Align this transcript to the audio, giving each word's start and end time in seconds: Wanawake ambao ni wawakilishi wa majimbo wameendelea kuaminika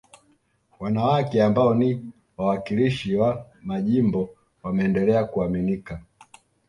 Wanawake 0.79 1.43
ambao 1.43 1.75
ni 1.75 2.11
wawakilishi 2.37 3.15
wa 3.15 3.45
majimbo 3.61 4.29
wameendelea 4.63 5.23
kuaminika 5.25 6.01